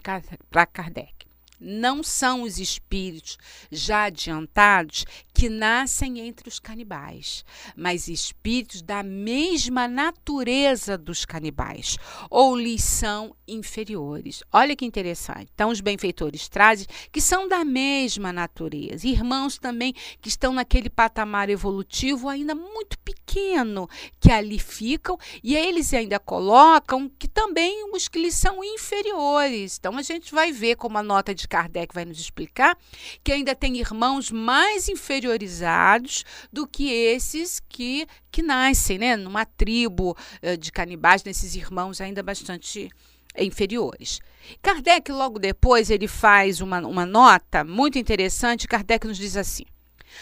para 0.51 0.67
Kardec: 0.67 1.27
não 1.63 2.03
são 2.03 2.43
os 2.43 2.59
espíritos 2.59 3.39
já 3.71 4.05
adiantados 4.05 5.05
que 5.33 5.49
nascem 5.49 6.21
entre 6.21 6.49
os 6.49 6.59
canibais, 6.59 7.45
mas 7.77 8.09
espíritos 8.09 8.83
da 8.83 9.03
mesma 9.03 9.89
natureza 9.89 10.99
dos 10.99 11.25
canibais, 11.25 11.97
ou 12.29 12.57
lhes 12.57 12.83
são 12.83 13.35
inferiores. 13.47 14.43
Olha 14.53 14.77
que 14.77 14.85
interessante. 14.85 15.51
Então, 15.55 15.71
os 15.71 15.81
benfeitores 15.81 16.49
trazem 16.49 16.87
que 17.11 17.21
são 17.21 17.49
da 17.49 17.65
mesma 17.65 18.33
natureza, 18.33 19.07
irmãos 19.07 19.59
também 19.59 19.95
que 20.21 20.29
estão 20.29 20.53
naquele 20.53 20.91
patamar 20.91 21.49
evolutivo 21.49 22.29
ainda 22.29 22.55
muito 22.55 22.99
pequeno, 22.99 23.89
que 24.21 24.31
ali 24.31 24.59
ficam, 24.59 25.19
e 25.43 25.57
eles 25.57 25.93
ainda 25.95 26.19
colocam 26.19 27.11
que 27.19 27.29
também 27.29 27.91
os 27.93 28.09
que 28.09 28.21
lhes 28.21 28.35
são 28.35 28.63
inferiores. 28.63 29.77
Então, 29.79 29.97
a 29.97 30.03
gente 30.03 30.33
vai 30.33 30.53
ver 30.53 30.77
como 30.77 30.99
a 30.99 31.03
nota 31.03 31.35
de 31.35 31.49
Kardec 31.53 31.95
vai 31.95 32.07
nos 32.07 32.19
explicar 32.19 32.79
que 33.23 33.31
ainda 33.31 33.55
tem 33.55 33.77
irmãos 33.77 34.31
mais 34.31 34.89
inferiorizados 34.89 36.25
do 36.51 36.67
que 36.67 36.91
esses 36.91 37.61
que, 37.69 38.07
que 38.31 38.41
nascem 38.41 38.97
né, 38.97 39.17
numa 39.17 39.45
tribo 39.45 40.17
uh, 40.43 40.57
de 40.57 40.73
canibais, 40.73 41.23
nesses 41.23 41.55
irmãos 41.55 42.01
ainda 42.01 42.23
bastante 42.23 42.89
inferiores. 43.37 44.19
Kardec, 44.63 45.13
logo 45.13 45.39
depois, 45.39 45.91
ele 45.91 46.09
faz 46.09 46.63
uma, 46.63 46.79
uma 46.81 47.05
nota 47.05 47.63
muito 47.63 47.99
interessante. 47.99 48.67
Kardec 48.67 49.07
nos 49.07 49.19
diz 49.19 49.37
assim: 49.37 49.65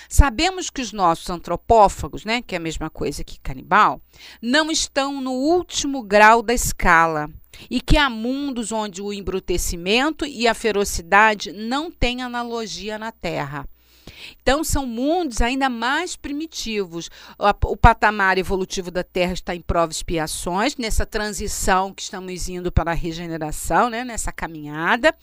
Sabemos 0.08 0.68
que 0.68 0.82
os 0.82 0.92
nossos 0.92 1.30
antropófagos, 1.30 2.24
né, 2.24 2.42
que 2.42 2.56
é 2.56 2.58
a 2.58 2.60
mesma 2.60 2.90
coisa 2.90 3.22
que 3.22 3.38
canibal, 3.38 4.02
não 4.42 4.68
estão 4.68 5.20
no 5.20 5.32
último 5.32 6.02
grau 6.02 6.42
da 6.42 6.52
escala 6.52 7.30
e 7.68 7.80
que 7.80 7.96
há 7.96 8.08
mundos 8.08 8.72
onde 8.72 9.02
o 9.02 9.12
embrutecimento 9.12 10.24
e 10.24 10.46
a 10.46 10.54
ferocidade 10.54 11.52
não 11.52 11.90
têm 11.90 12.22
analogia 12.22 12.98
na 12.98 13.10
Terra. 13.10 13.66
Então, 14.42 14.62
são 14.64 14.86
mundos 14.86 15.40
ainda 15.40 15.68
mais 15.68 16.16
primitivos. 16.16 17.10
O, 17.64 17.76
patamar 17.76 18.38
evolutivo 18.38 18.90
da 18.90 19.02
Terra 19.02 19.32
está 19.32 19.54
em 19.54 19.60
provas 19.60 19.96
expiações, 19.96 20.76
nessa 20.76 21.06
transição 21.06 21.92
que 21.92 22.02
estamos 22.02 22.48
indo 22.48 22.70
para 22.70 22.92
a 22.92 22.94
regeneração, 22.94 23.90
né, 23.90 24.04
nessa 24.04 24.32
caminhada. 24.32 25.14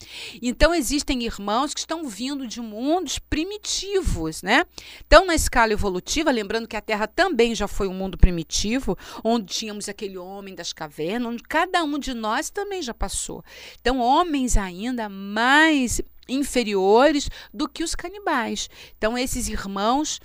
Então, 0.42 0.74
existem 0.74 1.24
irmãos 1.24 1.74
que 1.74 1.80
estão 1.80 2.08
vindo 2.08 2.46
de 2.46 2.60
mundos 2.60 3.18
primitivos. 3.18 4.42
Né? 4.42 4.64
Então, 5.06 5.26
na 5.26 5.34
escala 5.34 5.72
evolutiva, 5.72 6.30
lembrando 6.30 6.68
que 6.68 6.76
a 6.76 6.80
Terra 6.80 7.06
também 7.06 7.54
já 7.54 7.68
foi 7.68 7.88
um 7.88 7.94
mundo 7.94 8.18
primitivo, 8.18 8.96
onde 9.22 9.46
tínhamos 9.46 9.88
aquele 9.88 10.18
homem 10.18 10.54
das 10.54 10.72
cavernas, 10.72 11.32
onde 11.32 11.42
cada 11.42 11.82
um 11.84 11.98
de 11.98 12.14
nós 12.14 12.50
também 12.50 12.82
já 12.82 12.94
passou. 12.94 13.44
Então, 13.80 13.98
homens 13.98 14.56
ainda 14.56 15.08
mais 15.08 16.00
inferiores 16.28 17.28
do 17.52 17.68
que 17.68 17.82
os 17.82 17.94
canibais. 17.94 18.68
Então, 18.96 19.16
esses 19.16 19.48
irmãos 19.48 20.20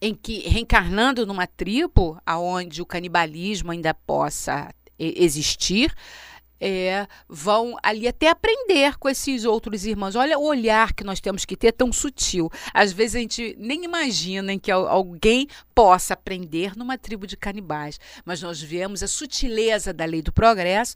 em 0.00 0.14
que 0.14 0.40
reencarnando 0.48 1.24
numa 1.24 1.46
tribo 1.46 2.20
aonde 2.26 2.82
o 2.82 2.86
canibalismo 2.86 3.70
ainda 3.70 3.94
possa 3.94 4.74
existir, 4.98 5.94
é, 6.60 7.06
vão 7.28 7.76
ali 7.82 8.06
até 8.06 8.28
aprender 8.28 8.96
com 8.98 9.08
esses 9.08 9.44
outros 9.44 9.84
irmãos. 9.84 10.14
Olha 10.14 10.38
o 10.38 10.44
olhar 10.44 10.92
que 10.92 11.04
nós 11.04 11.20
temos 11.20 11.44
que 11.44 11.56
ter 11.56 11.72
tão 11.72 11.92
sutil. 11.92 12.50
Às 12.72 12.92
vezes 12.92 13.16
a 13.16 13.18
gente 13.18 13.56
nem 13.58 13.84
imagina 13.84 14.58
que 14.58 14.70
alguém 14.70 15.48
possa 15.74 16.14
aprender 16.14 16.76
numa 16.76 16.96
tribo 16.96 17.26
de 17.26 17.36
canibais, 17.36 17.98
mas 18.24 18.40
nós 18.40 18.62
vemos 18.62 19.02
a 19.02 19.08
sutileza 19.08 19.92
da 19.92 20.04
lei 20.04 20.22
do 20.22 20.32
progresso 20.32 20.94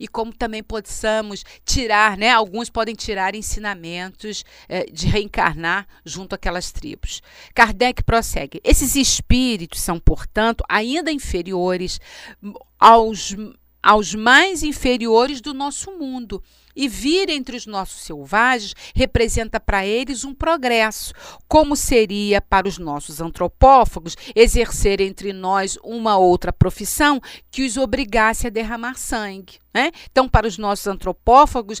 e 0.00 0.08
como 0.08 0.32
também 0.32 0.62
possamos 0.62 1.44
tirar, 1.64 2.16
né? 2.16 2.30
Alguns 2.30 2.70
podem 2.70 2.94
tirar 2.94 3.34
ensinamentos 3.34 4.42
é, 4.66 4.84
de 4.86 5.06
reencarnar 5.06 5.86
junto 6.04 6.34
àquelas 6.34 6.72
tribos. 6.72 7.20
Kardec 7.54 8.02
prossegue: 8.02 8.60
esses 8.64 8.96
espíritos 8.96 9.80
são, 9.80 10.00
portanto, 10.00 10.64
ainda 10.66 11.12
inferiores 11.12 12.00
aos 12.78 13.36
aos 13.82 14.14
mais 14.14 14.62
inferiores 14.62 15.40
do 15.40 15.54
nosso 15.54 15.92
mundo. 15.92 16.42
E 16.80 16.88
vir 16.88 17.28
entre 17.28 17.58
os 17.58 17.66
nossos 17.66 18.00
selvagens 18.00 18.74
representa 18.94 19.60
para 19.60 19.84
eles 19.84 20.24
um 20.24 20.32
progresso, 20.32 21.12
como 21.46 21.76
seria 21.76 22.40
para 22.40 22.66
os 22.66 22.78
nossos 22.78 23.20
antropófagos 23.20 24.16
exercer 24.34 24.98
entre 24.98 25.30
nós 25.34 25.76
uma 25.84 26.16
outra 26.16 26.54
profissão 26.54 27.20
que 27.50 27.66
os 27.66 27.76
obrigasse 27.76 28.46
a 28.46 28.50
derramar 28.50 28.94
sangue. 28.94 29.58
Né? 29.72 29.92
Então, 30.10 30.28
para 30.28 30.48
os 30.48 30.58
nossos 30.58 30.86
antropófagos, 30.86 31.80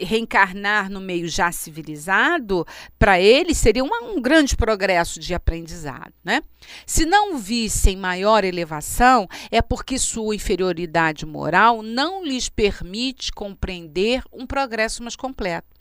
reencarnar 0.00 0.90
no 0.90 1.00
meio 1.00 1.28
já 1.28 1.52
civilizado, 1.52 2.66
para 2.98 3.20
eles 3.20 3.58
seria 3.58 3.84
uma, 3.84 4.02
um 4.02 4.20
grande 4.20 4.56
progresso 4.56 5.20
de 5.20 5.34
aprendizado. 5.34 6.12
Né? 6.24 6.42
Se 6.84 7.06
não 7.06 7.38
vissem 7.38 7.96
maior 7.96 8.42
elevação, 8.42 9.28
é 9.52 9.62
porque 9.62 9.98
sua 9.98 10.34
inferioridade 10.34 11.24
moral 11.24 11.80
não 11.80 12.24
lhes 12.24 12.48
permite 12.48 13.30
compreender 13.30 14.22
um 14.38 14.46
progresso 14.46 15.02
mais 15.02 15.16
completo. 15.16 15.78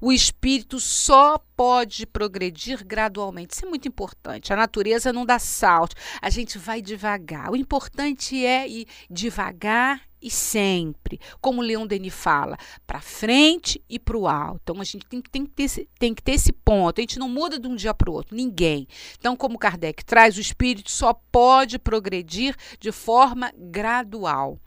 O 0.00 0.12
espírito 0.12 0.80
só 0.80 1.38
pode 1.56 2.06
progredir 2.06 2.84
gradualmente. 2.84 3.54
Isso 3.54 3.64
é 3.64 3.68
muito 3.68 3.86
importante. 3.86 4.52
A 4.52 4.56
natureza 4.56 5.12
não 5.12 5.24
dá 5.24 5.38
salto, 5.38 5.94
a 6.20 6.28
gente 6.28 6.58
vai 6.58 6.82
devagar. 6.82 7.50
O 7.50 7.56
importante 7.56 8.44
é 8.44 8.68
ir 8.68 8.86
devagar 9.08 10.02
e 10.22 10.30
sempre, 10.30 11.18
como 11.40 11.62
o 11.62 11.64
Leon 11.64 11.86
Denis 11.86 12.12
fala, 12.12 12.58
para 12.86 13.00
frente 13.00 13.82
e 13.88 13.98
para 13.98 14.18
o 14.18 14.28
alto. 14.28 14.60
Então 14.62 14.80
a 14.80 14.84
gente 14.84 15.06
tem, 15.06 15.22
tem, 15.22 15.46
que 15.46 15.52
ter 15.52 15.62
esse, 15.62 15.88
tem 15.98 16.14
que 16.14 16.22
ter 16.22 16.32
esse 16.32 16.52
ponto. 16.52 16.98
A 16.98 17.02
gente 17.02 17.18
não 17.18 17.28
muda 17.28 17.58
de 17.58 17.66
um 17.66 17.74
dia 17.74 17.94
para 17.94 18.10
o 18.10 18.12
outro, 18.12 18.36
ninguém. 18.36 18.86
Então, 19.18 19.34
como 19.34 19.58
Kardec 19.58 20.04
traz, 20.04 20.36
o 20.36 20.40
espírito 20.40 20.90
só 20.90 21.14
pode 21.14 21.78
progredir 21.78 22.54
de 22.78 22.92
forma 22.92 23.50
gradual. 23.56 24.58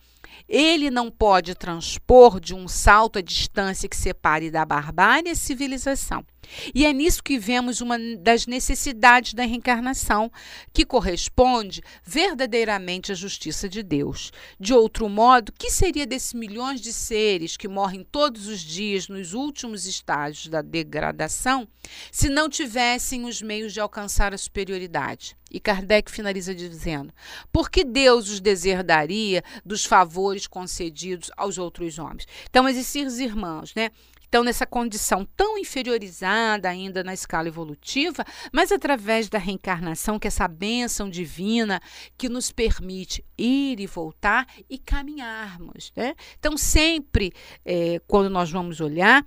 Ele 0.48 0.90
não 0.90 1.10
pode 1.10 1.56
transpor 1.56 2.40
de 2.40 2.54
um 2.54 2.68
salto 2.68 3.20
a 3.20 3.22
distância 3.22 3.88
que 3.90 3.96
separe 3.96 4.52
da 4.52 4.66
barbárie 4.66 5.32
a 5.32 5.36
civilização. 5.36 6.26
E 6.74 6.86
é 6.86 6.94
nisso 6.94 7.24
que 7.24 7.38
vemos 7.38 7.82
uma 7.82 7.98
das 8.20 8.46
necessidades 8.48 9.34
da 9.34 9.44
reencarnação, 9.44 10.32
que 10.74 10.86
corresponde 10.86 11.82
verdadeiramente 12.04 13.12
à 13.12 13.16
justiça 13.16 13.68
de 13.68 13.82
Deus. 13.84 14.32
De 14.60 14.74
outro 14.74 15.08
modo, 15.10 15.54
que 15.58 15.72
seria 15.72 16.06
desses 16.06 16.34
milhões 16.34 16.82
de 16.82 16.94
seres 16.94 17.58
que 17.58 17.68
morrem 17.68 18.04
todos 18.04 18.48
os 18.48 18.60
dias 18.60 19.08
nos 19.08 19.34
últimos 19.34 19.86
estágios 19.86 20.48
da 20.48 20.62
degradação, 20.62 21.68
se 22.12 22.30
não 22.30 22.50
tivessem 22.50 23.26
os 23.26 23.42
meios 23.42 23.74
de 23.74 23.80
alcançar 23.80 24.34
a 24.34 24.38
superioridade? 24.38 25.36
E 25.54 25.60
Kardec 25.60 26.12
finaliza 26.12 26.56
dizendo: 26.56 27.14
por 27.52 27.70
que 27.70 27.84
Deus 27.84 28.30
os 28.30 28.40
deserdaria 28.40 29.44
dos 29.64 29.86
favores 29.86 30.48
concedidos 30.48 31.30
aos 31.38 31.60
outros 31.60 32.00
homens? 32.00 32.26
Então, 32.50 32.68
esses 32.68 33.20
irmãos, 33.20 33.74
né? 33.76 33.92
Estão 34.34 34.44
nessa 34.44 34.66
condição 34.66 35.28
tão 35.38 35.60
inferiorizada 35.60 36.68
ainda 36.68 37.04
na 37.04 37.14
escala 37.14 37.48
evolutiva, 37.48 38.26
mas 38.52 38.72
através 38.72 39.30
da 39.30 39.38
reencarnação, 39.38 40.18
que 40.18 40.26
é 40.26 40.30
essa 40.30 40.48
bênção 40.48 41.08
divina 41.08 41.80
que 42.18 42.28
nos 42.28 42.52
permite 42.52 43.24
ir 43.38 43.80
e 43.80 43.86
voltar 43.86 44.48
e 44.68 44.80
caminharmos. 44.80 45.94
Né? 45.96 46.16
Então, 46.40 46.58
sempre 46.58 47.32
é, 47.64 48.02
quando 48.08 48.28
nós 48.28 48.50
vamos 48.50 48.82
olhar, 48.82 49.24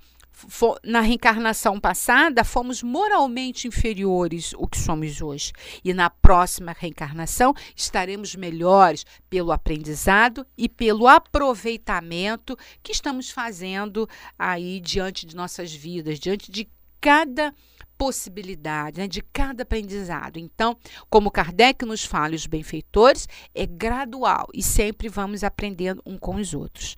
na 0.83 1.01
reencarnação 1.01 1.79
passada, 1.79 2.43
fomos 2.43 2.83
moralmente 2.83 3.67
inferiores 3.67 4.53
o 4.57 4.67
que 4.67 4.77
somos 4.77 5.21
hoje. 5.21 5.51
E 5.83 5.93
na 5.93 6.09
próxima 6.09 6.75
reencarnação 6.77 7.53
estaremos 7.75 8.35
melhores 8.35 9.05
pelo 9.29 9.51
aprendizado 9.51 10.45
e 10.57 10.69
pelo 10.69 11.07
aproveitamento 11.07 12.57
que 12.83 12.91
estamos 12.91 13.29
fazendo 13.29 14.07
aí 14.37 14.79
diante 14.79 15.25
de 15.25 15.35
nossas 15.35 15.73
vidas, 15.73 16.19
diante 16.19 16.51
de 16.51 16.69
cada 16.99 17.53
possibilidade, 17.97 18.99
né, 18.99 19.07
de 19.07 19.21
cada 19.21 19.63
aprendizado. 19.63 20.37
Então, 20.37 20.77
como 21.09 21.31
Kardec 21.31 21.83
nos 21.85 22.05
fala, 22.05 22.35
os 22.35 22.45
benfeitores 22.45 23.27
é 23.55 23.65
gradual 23.65 24.47
e 24.53 24.61
sempre 24.61 25.09
vamos 25.09 25.43
aprendendo 25.43 26.01
um 26.05 26.17
com 26.17 26.35
os 26.35 26.53
outros. 26.53 26.95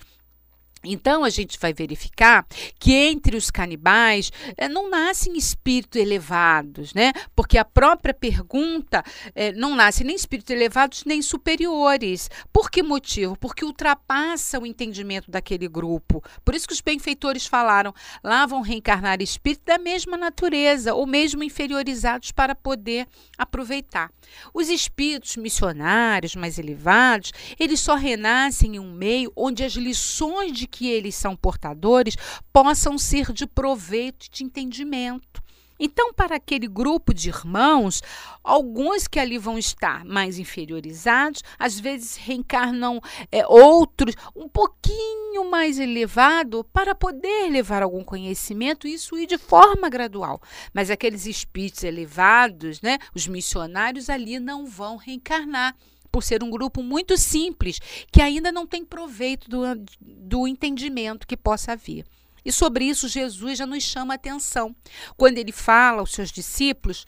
Então 0.84 1.26
a 1.26 1.30
gente 1.30 1.60
vai 1.60 1.74
verificar 1.74 2.46
que 2.80 2.94
entre 2.94 3.36
os 3.36 3.52
canibais 3.52 4.32
é, 4.56 4.70
não 4.70 4.90
nascem 4.90 5.38
espíritos 5.38 6.00
elevados, 6.00 6.94
né? 6.94 7.12
Porque 7.36 7.58
a 7.58 7.66
própria 7.66 8.14
pergunta 8.14 9.04
é, 9.36 9.52
não 9.52 9.76
nasce 9.76 10.06
nem 10.06 10.16
espíritos 10.16 10.56
elevados 10.56 11.04
nem 11.06 11.22
superiores. 11.22 12.30
Por 12.54 12.72
que 12.72 12.82
motivo? 12.82 13.38
Porque 13.38 13.66
ultrapassa 13.66 14.58
o 14.58 14.66
entendimento 14.66 15.30
daquele 15.30 15.68
grupo. 15.68 16.24
Por 16.46 16.56
isso 16.56 16.68
que 16.68 16.74
os 16.74 16.82
benfeitores 16.82 17.46
falaram: 17.46 17.94
lá 18.24 18.46
vão 18.46 18.62
reencarnar 18.62 19.22
espíritos 19.22 19.66
da 19.66 19.78
mesma 19.78 20.16
natureza 20.16 20.94
ou 20.94 21.06
mesmo 21.06 21.44
inferiorizados 21.44 22.32
para 22.32 22.56
poder 22.56 23.06
aproveitar. 23.38 24.12
Os 24.54 24.70
espíritos 24.70 25.36
missionários 25.36 26.36
mais 26.36 26.58
elevados, 26.58 27.34
eles 27.60 27.82
só 27.82 27.96
renascem 27.96 28.76
em 28.76 28.80
um 28.80 28.94
meio 28.94 29.32
onde 29.36 29.64
as 29.64 29.74
lições 29.74 30.54
de 30.54 30.69
que 30.70 30.88
eles 30.88 31.16
são 31.16 31.36
portadores 31.36 32.16
possam 32.54 32.98
ser 32.98 33.34
de 33.34 33.46
proveito 33.46 34.28
e 34.28 34.30
de 34.30 34.44
entendimento. 34.44 35.42
Então, 35.80 36.14
para 36.14 36.36
aquele 36.36 36.68
grupo 36.68 37.14
de 37.14 37.30
irmãos, 37.30 38.02
alguns 38.44 39.08
que 39.08 39.18
ali 39.18 39.38
vão 39.38 39.58
estar 39.58 40.04
mais 40.04 40.38
inferiorizados, 40.38 41.42
às 41.58 41.80
vezes 41.80 42.18
reencarnam 42.18 43.00
é, 43.32 43.48
outros 43.48 44.14
um 44.36 44.50
pouquinho 44.50 45.50
mais 45.50 45.80
elevado 45.80 46.66
para 46.74 46.94
poder 46.94 47.50
levar 47.50 47.82
algum 47.82 48.04
conhecimento, 48.04 48.88
isso 48.88 49.18
ir 49.18 49.26
de 49.26 49.38
forma 49.38 49.88
gradual. 49.88 50.42
Mas 50.74 50.92
aqueles 50.92 51.26
espíritos 51.26 51.84
elevados, 51.84 52.82
né, 52.82 52.98
os 53.16 53.26
missionários 53.26 54.10
ali 54.10 54.38
não 54.38 54.66
vão 54.66 54.98
reencarnar 54.98 55.74
por 56.12 56.24
ser 56.24 56.44
um 56.44 56.50
grupo 56.50 56.82
muito 56.84 57.18
simples, 57.18 57.80
que 58.12 58.22
ainda 58.22 58.52
não 58.52 58.66
tem 58.66 58.84
proveito 58.84 59.50
do, 59.50 59.62
do 60.00 60.48
entendimento 60.48 61.28
que 61.28 61.38
possa 61.38 61.74
haver. 61.74 62.06
E 62.44 62.52
sobre 62.52 62.86
isso, 62.86 63.08
Jesus 63.08 63.58
já 63.58 63.66
nos 63.66 63.84
chama 63.84 64.14
a 64.14 64.16
atenção. 64.16 64.76
Quando 65.18 65.38
ele 65.38 65.52
fala 65.52 66.00
aos 66.00 66.14
seus 66.14 66.32
discípulos, 66.32 67.06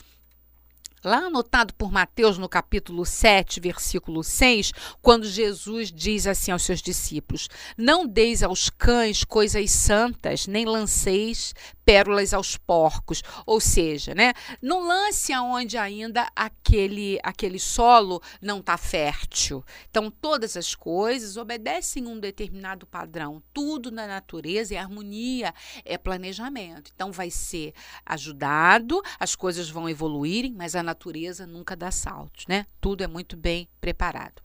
lá 1.03 1.25
anotado 1.25 1.73
por 1.73 1.91
Mateus 1.91 2.37
no 2.37 2.47
capítulo 2.47 3.05
7, 3.05 3.59
versículo 3.59 4.23
6, 4.23 4.71
quando 5.01 5.25
Jesus 5.25 5.91
diz 5.91 6.27
assim 6.27 6.51
aos 6.51 6.63
seus 6.63 6.81
discípulos: 6.81 7.49
Não 7.77 8.05
deis 8.05 8.43
aos 8.43 8.69
cães 8.69 9.23
coisas 9.23 9.71
santas, 9.71 10.47
nem 10.47 10.65
lanceis 10.65 11.53
pérolas 11.83 12.33
aos 12.33 12.55
porcos, 12.55 13.23
ou 13.45 13.59
seja, 13.59 14.13
né, 14.13 14.33
não 14.61 14.87
lance 14.87 15.33
aonde 15.33 15.77
ainda 15.77 16.29
aquele 16.35 17.19
aquele 17.23 17.59
solo 17.59 18.21
não 18.41 18.59
está 18.59 18.77
fértil. 18.77 19.65
Então 19.89 20.09
todas 20.09 20.55
as 20.55 20.75
coisas 20.75 21.37
obedecem 21.37 22.05
um 22.07 22.19
determinado 22.19 22.85
padrão. 22.85 23.41
Tudo 23.53 23.91
na 23.91 24.07
natureza 24.07 24.75
é 24.75 24.77
harmonia, 24.77 25.53
é 25.83 25.97
planejamento. 25.97 26.91
Então 26.93 27.11
vai 27.11 27.29
ser 27.29 27.73
ajudado, 28.05 29.01
as 29.19 29.35
coisas 29.35 29.69
vão 29.69 29.89
evoluírem, 29.89 30.53
mas 30.53 30.75
a 30.75 30.83
natureza 30.91 31.47
nunca 31.47 31.75
dá 31.75 31.89
saltos, 31.89 32.45
né? 32.47 32.65
Tudo 32.81 33.03
é 33.03 33.07
muito 33.07 33.37
bem 33.37 33.67
preparado. 33.79 34.41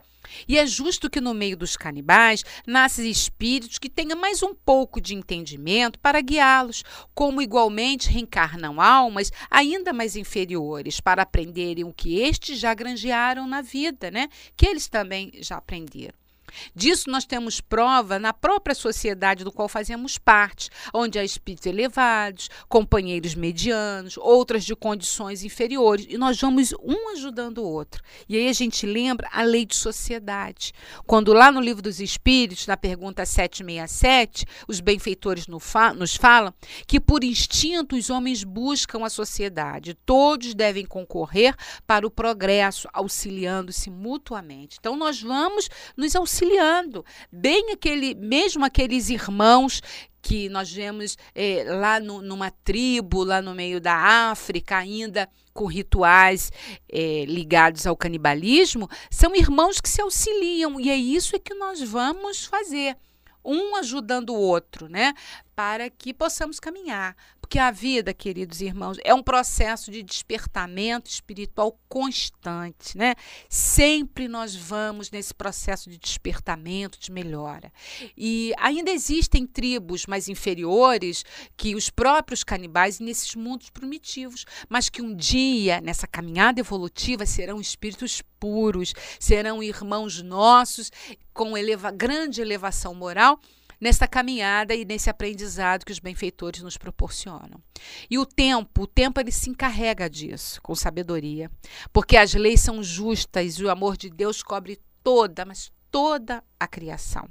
E 0.49 0.59
é 0.59 0.67
justo 0.67 1.09
que 1.09 1.21
no 1.21 1.33
meio 1.33 1.57
dos 1.57 1.77
canibais 1.77 2.45
nascem 2.67 3.09
espíritos 3.09 3.79
que 3.79 3.89
tenham 3.89 4.19
mais 4.19 4.43
um 4.43 4.55
pouco 4.55 5.01
de 5.01 5.15
entendimento 5.15 5.99
para 6.01 6.21
guiá-los, 6.21 6.83
como 7.15 7.43
igualmente 7.43 8.11
reencarnam 8.11 8.81
almas 8.81 9.31
ainda 9.49 9.93
mais 9.93 10.17
inferiores 10.17 11.01
para 11.01 11.23
aprenderem 11.23 11.85
o 11.85 11.93
que 11.93 12.21
estes 12.21 12.59
já 12.59 12.75
granjearam 12.75 13.47
na 13.47 13.63
vida, 13.63 14.11
né? 14.11 14.29
Que 14.57 14.67
eles 14.67 14.89
também 14.89 15.31
já 15.41 15.57
aprenderam. 15.57 16.26
Disso 16.75 17.11
nós 17.11 17.25
temos 17.25 17.61
prova 17.61 18.19
na 18.19 18.33
própria 18.33 18.75
sociedade 18.75 19.45
do 19.45 19.53
qual 19.53 19.69
fazemos 19.69 20.19
parte, 20.19 20.71
onde 20.93 21.19
há 21.19 21.25
espíritos 21.25 21.67
elevados, 21.67 22.49
companheiros 22.69 23.35
medianos, 23.35 24.17
outras 24.17 24.65
de 24.65 24.75
condições 24.75 25.45
inferiores, 25.45 26.07
e 26.09 26.17
nós 26.17 26.41
vamos 26.41 26.73
um 26.83 27.13
ajudando 27.13 27.59
o 27.59 27.69
outro. 27.69 28.03
E 28.29 28.37
aí 28.37 28.49
a 28.49 28.53
gente 28.53 28.87
lembra 28.87 29.29
a 29.33 29.43
lei 29.43 29.67
de 29.67 29.77
sociedade. 29.77 30.73
Quando 31.07 31.33
lá 31.33 31.51
no 31.51 31.61
livro 31.61 31.83
dos 31.83 32.01
Espíritos, 32.01 32.67
na 32.67 32.77
pergunta 32.77 33.27
767, 33.27 34.47
os 34.69 34.81
benfeitores 34.81 35.47
nos 35.47 36.17
falam 36.17 36.55
que 36.87 37.01
por 37.01 37.25
instinto 37.25 37.97
os 37.97 38.11
homens 38.11 38.45
buscam 38.45 39.05
a 39.05 39.11
sociedade, 39.11 39.95
todos 40.07 40.55
devem 40.55 40.87
concorrer 40.87 41.55
para 41.87 42.07
o 42.07 42.11
progresso, 42.11 42.89
auxiliando-se 42.93 43.91
mutuamente. 43.91 44.77
Então 44.79 44.97
nós 44.97 45.21
vamos 45.21 45.69
nos 45.97 46.15
auxiliar 46.15 46.36
auxiliando, 46.37 47.05
bem 47.33 47.73
aquele, 47.73 48.15
mesmo 48.15 48.65
aqueles 48.65 49.09
irmãos 49.09 49.81
que 50.21 50.49
nós 50.49 50.71
vemos 50.71 51.17
é, 51.35 51.65
lá 51.67 51.99
no, 51.99 52.21
numa 52.21 52.51
tribo, 52.51 53.25
lá 53.25 53.41
no 53.41 53.55
meio 53.55 53.81
da 53.81 53.95
África, 54.31 54.77
ainda 54.77 55.29
com 55.55 55.65
rituais 55.65 56.53
é, 56.93 57.25
ligados 57.25 57.87
ao 57.87 57.97
canibalismo, 57.97 58.89
são 59.11 59.35
irmãos 59.35 59.81
que 59.81 59.89
se 59.89 60.03
auxiliam 60.03 60.79
e 60.79 60.91
é 60.91 60.97
isso 60.97 61.41
que 61.41 61.55
nós 61.55 61.81
vamos 61.81 62.45
fazer 62.45 62.97
um 63.43 63.77
ajudando 63.77 64.31
o 64.31 64.39
outro, 64.39 64.89
né? 64.89 65.15
Para 65.55 65.89
que 65.89 66.13
possamos 66.13 66.59
caminhar. 66.59 67.17
Porque 67.47 67.61
a 67.61 67.71
vida, 67.71 68.13
queridos 68.13 68.61
irmãos, 68.61 68.99
é 69.05 69.15
um 69.15 69.23
processo 69.23 69.89
de 69.93 70.03
despertamento 70.03 71.09
espiritual 71.09 71.79
constante, 71.89 72.99
né? 72.99 73.15
Sempre 73.49 74.27
nós 74.27 74.57
vamos 74.57 75.13
nesse 75.13 75.33
processo 75.33 75.89
de 75.89 75.97
despertamento, 75.97 76.99
de 76.99 77.13
melhora. 77.13 77.73
E 78.17 78.53
ainda 78.59 78.91
existem 78.91 79.47
tribos 79.47 80.07
mais 80.07 80.27
inferiores 80.27 81.25
que 81.57 81.77
os 81.77 81.89
próprios 81.89 82.43
canibais 82.43 82.99
nesses 82.99 83.37
mundos 83.37 83.71
primitivos, 83.71 84.45
mas 84.69 84.89
que 84.89 85.01
um 85.01 85.15
dia, 85.15 85.81
nessa 85.81 86.09
caminhada 86.09 86.59
evolutiva, 86.59 87.25
serão 87.25 87.61
espíritos 87.61 88.21
puros, 88.41 88.93
serão 89.21 89.63
irmãos 89.63 90.21
nossos 90.21 90.91
com 91.33 91.57
eleva 91.57 91.93
grande 91.93 92.41
elevação 92.41 92.93
moral 92.93 93.39
nessa 93.81 94.09
caminhada 94.09 94.75
e 94.75 94.85
nesse 94.85 95.11
aprendizado 95.11 95.85
que 95.85 95.93
os 95.93 95.99
benfeitores 95.99 96.63
nos 96.63 96.77
proporcionam. 96.77 97.63
E 98.11 98.19
o 98.19 98.27
tempo, 98.27 98.83
o 98.83 98.87
tempo 98.87 99.21
ele 99.21 99.33
se 99.33 99.51
encarrega 99.51 100.09
disso 100.09 100.61
com 100.63 100.75
sabedoria, 100.75 101.51
porque 101.93 102.17
as 102.17 102.35
leis 102.35 102.61
são 102.61 102.83
justas 102.83 103.55
e 103.55 103.65
o 103.65 103.71
amor 103.71 103.97
de 103.97 104.11
Deus 104.11 104.43
cobre 104.43 104.81
toda, 105.03 105.45
mas 105.45 105.71
toda 105.91 106.43
a 106.59 106.67
criação. 106.67 107.29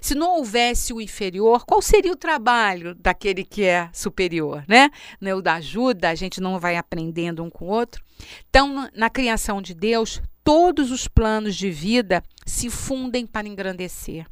Se 0.00 0.14
não 0.14 0.36
houvesse 0.36 0.92
o 0.92 1.00
inferior, 1.00 1.64
qual 1.64 1.82
seria 1.82 2.12
o 2.12 2.16
trabalho 2.16 2.94
daquele 2.94 3.44
que 3.44 3.64
é 3.64 3.90
superior, 3.92 4.64
né? 4.66 4.90
né? 5.20 5.34
O 5.34 5.42
da 5.42 5.54
ajuda, 5.54 6.08
a 6.08 6.14
gente 6.14 6.40
não 6.40 6.58
vai 6.58 6.76
aprendendo 6.76 7.44
um 7.44 7.50
com 7.50 7.66
o 7.66 7.68
outro. 7.68 8.02
Então, 8.48 8.88
na 8.94 9.10
criação 9.10 9.60
de 9.60 9.74
Deus, 9.74 10.22
todos 10.48 10.90
os 10.90 11.06
planos 11.06 11.54
de 11.54 11.70
vida 11.70 12.24
se 12.46 12.70
fundem 12.70 13.26
para 13.26 13.46
engrandecer. 13.46 14.24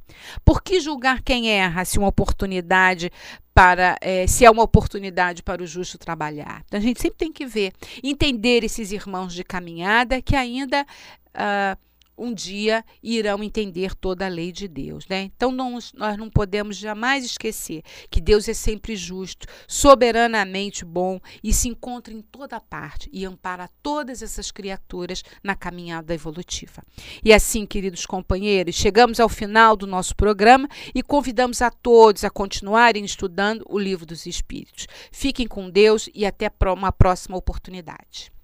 Por 0.43 0.63
que 0.63 0.81
julgar 0.81 1.21
quem 1.21 1.51
erra 1.51 1.85
se 1.85 1.99
uma 1.99 2.09
oportunidade 2.09 3.13
para 3.53 3.99
é, 4.01 4.27
se 4.27 4.43
é 4.43 4.51
uma 4.51 4.63
oportunidade 4.63 5.43
para 5.43 5.63
o 5.63 5.67
justo 5.67 5.99
trabalhar? 5.99 6.63
Então, 6.65 6.81
a 6.81 6.83
gente 6.83 7.03
sempre 7.03 7.19
tem 7.19 7.31
que 7.31 7.45
ver, 7.45 7.75
entender 8.03 8.65
esses 8.65 8.93
irmãos 8.93 9.35
de 9.35 9.45
caminhada 9.45 10.23
que 10.23 10.35
ainda 10.35 10.87
uh, 11.35 11.86
um 12.17 12.33
dia 12.33 12.85
irão 13.03 13.43
entender 13.43 13.95
toda 13.95 14.27
a 14.27 14.29
lei 14.29 14.53
de 14.53 14.67
Deus. 14.67 15.07
Né? 15.09 15.23
Então, 15.37 15.51
não, 15.51 15.79
nós 15.95 16.17
não 16.17 16.31
podemos 16.31 16.77
jamais 16.77 17.25
esquecer 17.25 17.83
que 18.11 18.21
Deus 18.21 18.49
é 18.49 18.55
sempre 18.55 18.97
justo, 18.97 19.47
soberanamente 19.69 20.85
bom 20.85 21.21
e 21.43 21.53
se 21.53 21.69
encontra 21.69 22.13
em 22.13 22.21
toda 22.21 22.61
parte 22.61 23.09
e 23.13 23.25
ampara 23.25 23.69
todas 23.83 24.23
essas 24.23 24.51
criaturas 24.51 25.23
na 25.43 25.55
caminhada 25.55 26.15
evolutiva. 26.15 26.83
E 27.23 27.33
assim, 27.33 27.67
queridos 27.67 28.07
companheiros, 28.07 28.75
chegamos 28.75 29.21
ao 29.21 29.29
final 29.29 29.77
do 29.77 29.87
nosso 29.87 30.15
programa 30.17 30.69
e 30.95 31.03
convidamos 31.03 31.63
a 31.63 31.71
todos 31.71 32.25
a 32.25 32.31
continuarem 32.31 33.05
estudando 33.05 33.65
o 33.69 33.79
Livro 33.79 34.07
dos 34.07 34.27
Espíritos. 34.27 34.87
Fiquem 35.11 35.47
com 35.47 35.71
Deus 35.71 36.09
e 36.15 36.25
até 36.25 36.51
uma 36.73 36.93
próxima 36.93 37.37
oportunidade. 37.37 38.36